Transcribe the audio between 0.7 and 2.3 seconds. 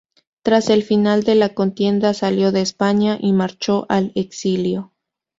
el final de la contienda